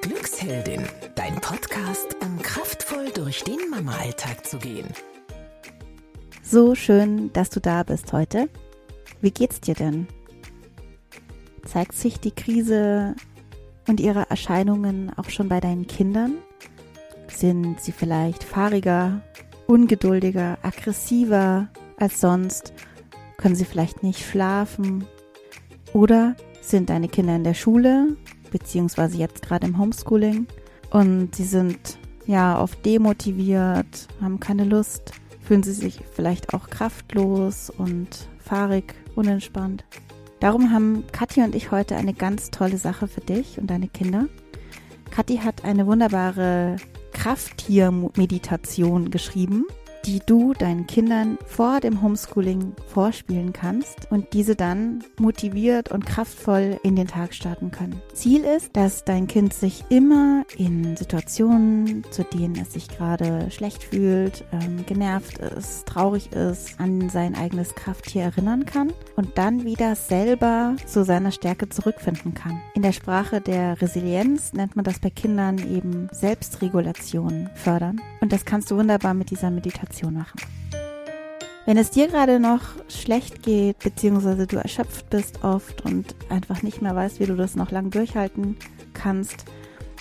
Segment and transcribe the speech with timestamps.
[0.00, 4.88] Glücksheldin, dein Podcast, um kraftvoll durch den Mama-Alltag zu gehen.
[6.42, 8.48] So schön, dass du da bist heute.
[9.20, 10.08] Wie geht's dir denn?
[11.64, 13.14] Zeigt sich die Krise
[13.86, 16.34] und ihre Erscheinungen auch schon bei deinen Kindern?
[17.28, 19.22] Sind sie vielleicht fahriger,
[19.66, 21.68] ungeduldiger, aggressiver
[21.98, 22.74] als sonst?
[23.36, 25.06] Können sie vielleicht nicht schlafen?
[25.92, 28.16] Oder sind deine Kinder in der Schule,
[28.50, 30.46] beziehungsweise jetzt gerade im Homeschooling
[30.90, 37.70] und sie sind ja oft demotiviert, haben keine Lust, fühlen sie sich vielleicht auch kraftlos
[37.70, 39.84] und fahrig, unentspannt.
[40.40, 44.26] Darum haben Kathi und ich heute eine ganz tolle Sache für dich und deine Kinder.
[45.10, 46.76] Kathi hat eine wunderbare
[47.12, 49.66] Krafttier-Meditation geschrieben
[50.04, 56.78] die du deinen Kindern vor dem Homeschooling vorspielen kannst und diese dann motiviert und kraftvoll
[56.82, 58.00] in den Tag starten können.
[58.12, 63.84] Ziel ist, dass dein Kind sich immer in Situationen, zu denen es sich gerade schlecht
[63.84, 69.94] fühlt, ähm, genervt ist, traurig ist, an sein eigenes Krafttier erinnern kann und dann wieder
[69.94, 72.60] selber zu seiner Stärke zurückfinden kann.
[72.74, 78.00] In der Sprache der Resilienz nennt man das bei Kindern eben Selbstregulation fördern.
[78.20, 80.40] Und das kannst du wunderbar mit dieser Meditation Meditation machen.
[81.64, 86.82] Wenn es dir gerade noch schlecht geht, beziehungsweise du erschöpft bist oft und einfach nicht
[86.82, 88.56] mehr weißt, wie du das noch lang durchhalten
[88.94, 89.44] kannst,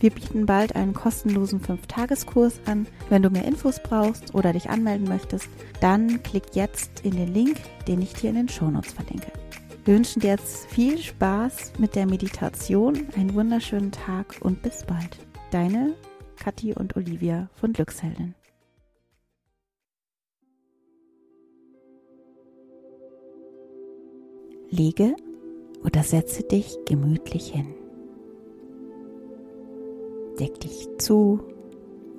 [0.00, 2.86] wir bieten bald einen kostenlosen 5-Tageskurs an.
[3.08, 5.48] Wenn du mehr Infos brauchst oder dich anmelden möchtest,
[5.80, 7.56] dann klick jetzt in den Link,
[7.88, 9.32] den ich dir in den Shownotes verlinke.
[9.86, 15.16] Wir wünschen dir jetzt viel Spaß mit der Meditation, einen wunderschönen Tag und bis bald.
[15.50, 15.94] Deine
[16.36, 18.34] Kathi und Olivia von Glücksheldin.
[24.70, 25.14] Lege
[25.84, 27.66] oder setze dich gemütlich hin.
[30.40, 31.40] Deck dich zu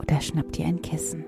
[0.02, 1.26] oder schnapp dir ein Kissen.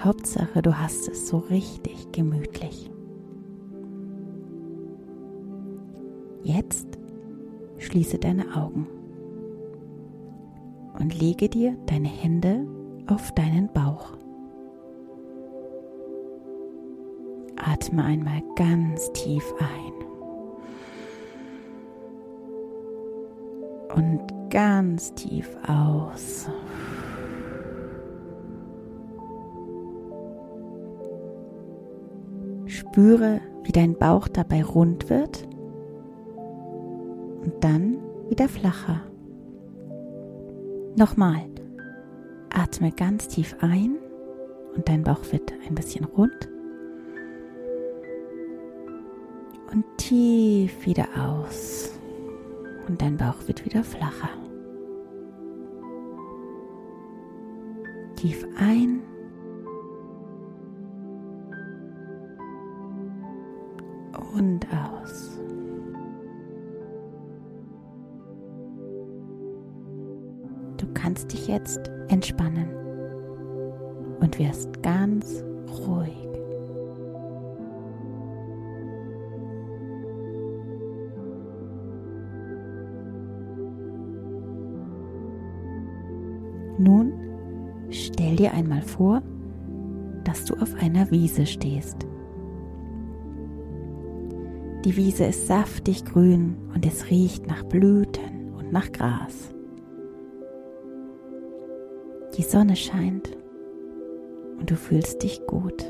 [0.00, 2.90] Hauptsache, du hast es so richtig gemütlich.
[6.42, 6.88] Jetzt
[7.78, 8.88] schließe deine Augen
[10.98, 12.66] und lege dir deine Hände
[13.06, 14.21] auf deinen Bauch.
[17.72, 19.92] Atme einmal ganz tief ein.
[23.96, 26.50] Und ganz tief aus.
[32.66, 35.48] Spüre, wie dein Bauch dabei rund wird
[37.42, 37.96] und dann
[38.28, 39.00] wieder flacher.
[40.96, 41.48] Nochmal.
[42.50, 43.96] Atme ganz tief ein
[44.76, 46.50] und dein Bauch wird ein bisschen rund.
[49.72, 51.90] Und tief wieder aus.
[52.88, 54.28] Und dein Bauch wird wieder flacher.
[58.16, 59.00] Tief ein.
[64.34, 65.38] Und aus.
[70.76, 72.68] Du kannst dich jetzt entspannen
[74.20, 76.31] und wirst ganz ruhig.
[88.32, 89.22] Stell dir einmal vor,
[90.24, 92.06] dass du auf einer Wiese stehst.
[94.86, 99.52] Die Wiese ist saftig grün und es riecht nach Blüten und nach Gras.
[102.38, 103.36] Die Sonne scheint
[104.58, 105.84] und du fühlst dich gut.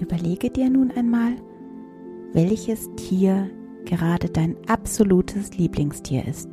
[0.00, 1.36] Überlege dir nun einmal,
[2.32, 3.48] welches Tier
[3.84, 6.48] gerade dein absolutes Lieblingstier ist.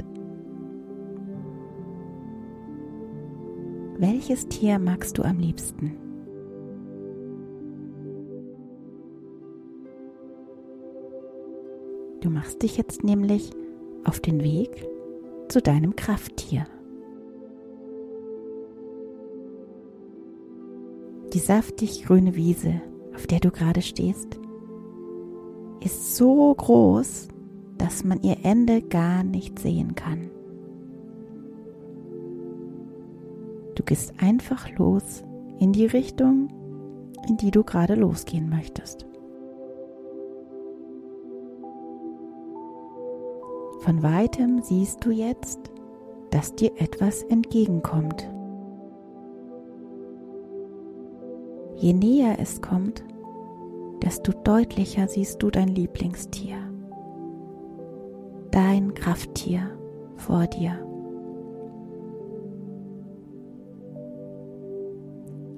[3.98, 5.98] Welches Tier magst du am liebsten?
[12.22, 13.52] Du machst dich jetzt nämlich
[14.04, 14.88] auf den Weg
[15.50, 16.66] zu deinem Krafttier.
[21.34, 22.82] Die saftig grüne Wiese,
[23.14, 24.40] auf der du gerade stehst,
[25.82, 27.28] ist so groß,
[27.78, 30.30] dass man ihr Ende gar nicht sehen kann.
[33.76, 35.24] Du gehst einfach los
[35.60, 36.50] in die Richtung,
[37.28, 39.06] in die du gerade losgehen möchtest.
[43.80, 45.72] Von weitem siehst du jetzt,
[46.32, 48.30] dass dir etwas entgegenkommt.
[51.78, 53.04] Je näher es kommt,
[54.04, 56.58] desto deutlicher siehst du dein Lieblingstier,
[58.52, 59.78] dein Krafttier
[60.16, 60.86] vor dir.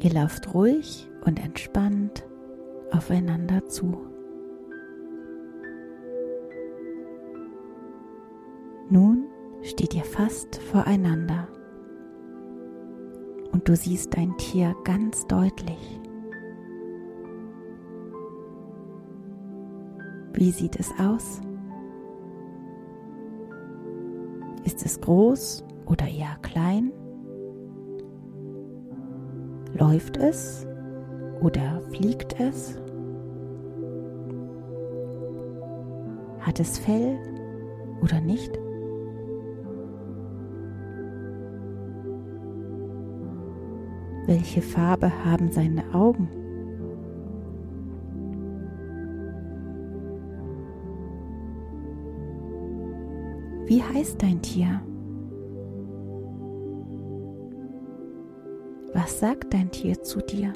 [0.01, 2.25] Ihr lauft ruhig und entspannt
[2.91, 3.97] aufeinander zu.
[8.89, 9.27] Nun
[9.61, 11.47] steht ihr fast voreinander
[13.51, 16.00] und du siehst dein Tier ganz deutlich.
[20.41, 21.39] Wie sieht es aus?
[24.63, 26.91] Ist es groß oder eher klein?
[29.77, 30.65] Läuft es
[31.41, 32.75] oder fliegt es?
[36.39, 37.19] Hat es Fell
[38.01, 38.57] oder nicht?
[44.25, 46.40] Welche Farbe haben seine Augen?
[53.71, 54.81] Wie heißt dein Tier?
[58.93, 60.51] Was sagt dein Tier zu dir?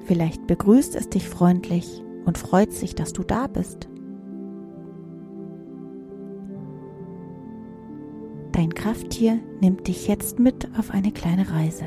[0.00, 3.91] Vielleicht begrüßt es dich freundlich und freut sich, dass du da bist.
[8.62, 11.86] Dein Krafttier nimmt dich jetzt mit auf eine kleine Reise.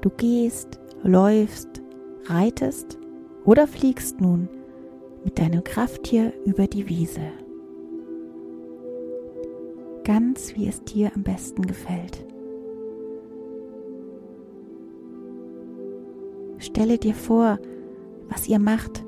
[0.00, 1.68] Du gehst, läufst,
[2.24, 2.98] reitest
[3.44, 4.48] oder fliegst nun
[5.22, 7.20] mit deinem Krafttier über die Wiese.
[10.02, 12.26] Ganz wie es dir am besten gefällt.
[16.58, 17.60] Stelle dir vor,
[18.28, 19.04] was ihr macht,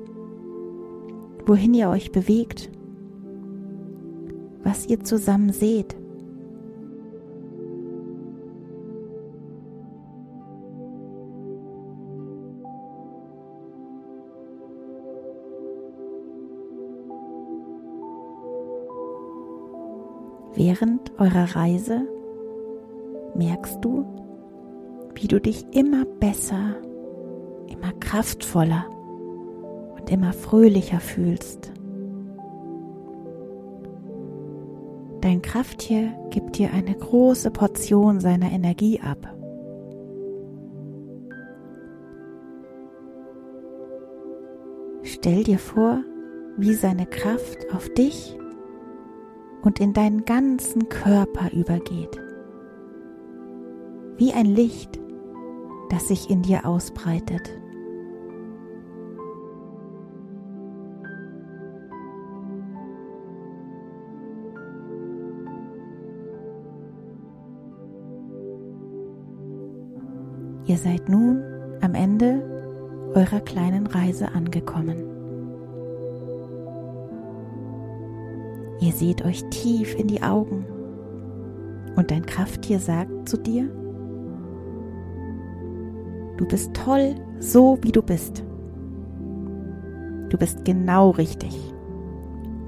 [1.45, 2.71] wohin ihr euch bewegt,
[4.63, 5.95] was ihr zusammen seht.
[20.55, 22.07] Während eurer Reise
[23.35, 24.05] merkst du,
[25.15, 26.75] wie du dich immer besser
[27.83, 28.85] immer kraftvoller
[29.95, 31.71] und immer fröhlicher fühlst.
[35.23, 39.33] Dein Krafttier gibt dir eine große Portion seiner Energie ab.
[45.03, 46.03] Stell dir vor,
[46.57, 48.37] wie seine Kraft auf dich
[49.61, 52.19] und in deinen ganzen Körper übergeht.
[54.17, 54.99] Wie ein Licht,
[55.89, 57.49] das sich in dir ausbreitet.
[70.65, 71.43] Ihr seid nun
[71.81, 72.41] am Ende
[73.13, 74.95] eurer kleinen Reise angekommen.
[78.79, 80.65] Ihr seht euch tief in die Augen
[81.95, 83.69] und dein Krafttier sagt zu dir,
[86.37, 88.43] du bist toll, so wie du bist.
[90.29, 91.55] Du bist genau richtig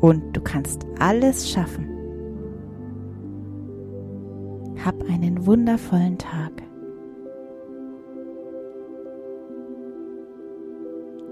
[0.01, 1.89] und du kannst alles schaffen.
[4.85, 6.64] Hab einen wundervollen Tag.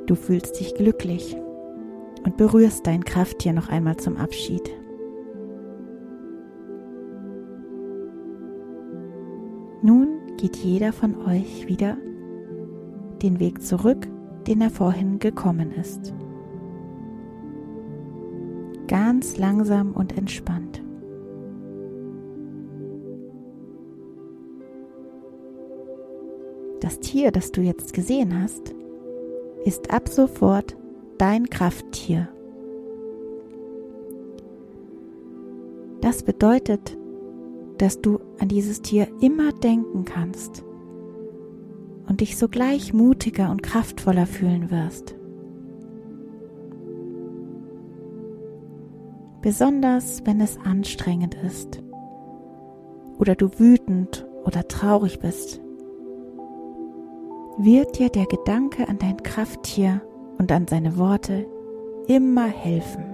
[0.06, 1.38] Du fühlst dich glücklich
[2.26, 4.70] und berührst dein Krafttier noch einmal zum Abschied.
[9.82, 11.98] Nun geht jeder von euch wieder
[13.22, 14.08] den Weg zurück,
[14.48, 16.14] den er vorhin gekommen ist.
[18.88, 20.82] Ganz langsam und entspannt.
[26.82, 28.76] Das Tier, das du jetzt gesehen hast,
[29.66, 30.76] ist ab sofort
[31.18, 32.30] dein Krafttier.
[36.02, 36.98] Das bedeutet,
[37.78, 40.64] dass du an dieses Tier immer denken kannst
[42.08, 45.16] und dich sogleich mutiger und kraftvoller fühlen wirst.
[49.42, 51.82] Besonders wenn es anstrengend ist
[53.18, 55.63] oder du wütend oder traurig bist
[57.58, 60.02] wird dir der Gedanke an dein Krafttier
[60.38, 61.46] und an seine Worte
[62.08, 63.06] immer helfen.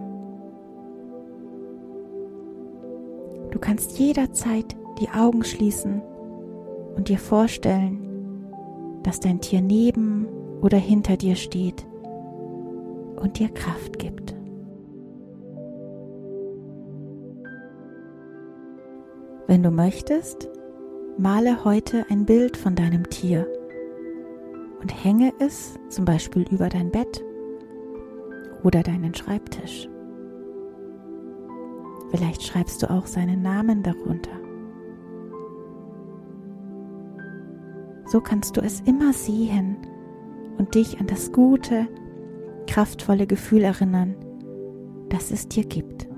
[3.51, 6.01] Du kannst jederzeit die Augen schließen
[6.95, 8.49] und dir vorstellen,
[9.03, 10.27] dass dein Tier neben
[10.61, 11.85] oder hinter dir steht
[13.17, 14.35] und dir Kraft gibt.
[19.47, 20.47] Wenn du möchtest,
[21.17, 23.47] male heute ein Bild von deinem Tier
[24.81, 27.23] und hänge es zum Beispiel über dein Bett
[28.63, 29.89] oder deinen Schreibtisch.
[32.11, 34.31] Vielleicht schreibst du auch seinen Namen darunter.
[38.05, 39.77] So kannst du es immer sehen
[40.57, 41.87] und dich an das gute,
[42.65, 44.15] kraftvolle Gefühl erinnern,
[45.09, 46.08] das es dir gibt.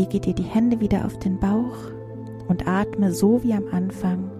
[0.00, 1.76] Lege dir die Hände wieder auf den Bauch
[2.48, 4.30] und atme so wie am Anfang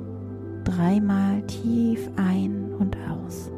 [0.65, 3.53] dreimal tief ein und aus.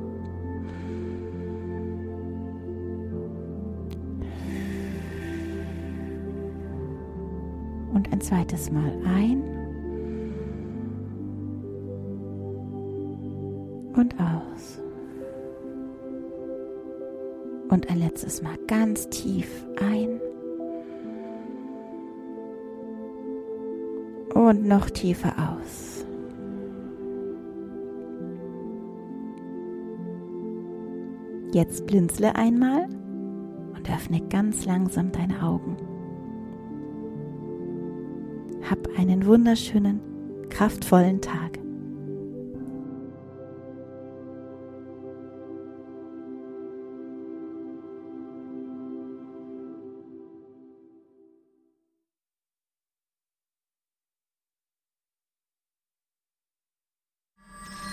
[7.95, 9.45] Und ein zweites Mal ein
[13.95, 14.81] und aus.
[17.69, 20.21] Und ein letztes Mal ganz tief ein
[24.35, 26.05] und noch tiefer aus.
[31.53, 32.89] Jetzt blinzle einmal
[33.77, 35.77] und öffne ganz langsam deine Augen.
[38.69, 40.01] Hab einen wunderschönen,
[40.49, 41.62] kraftvollen Tag.